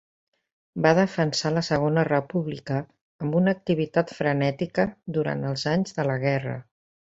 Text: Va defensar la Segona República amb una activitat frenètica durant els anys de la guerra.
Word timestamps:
Va 0.85 0.93
defensar 0.99 1.51
la 1.57 1.63
Segona 1.67 2.05
República 2.07 2.79
amb 3.27 3.37
una 3.41 3.55
activitat 3.59 4.15
frenètica 4.21 4.89
durant 5.19 5.47
els 5.53 5.69
anys 5.77 5.99
de 6.01 6.11
la 6.13 6.19
guerra. 6.29 6.61